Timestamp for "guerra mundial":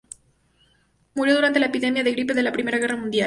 2.79-3.19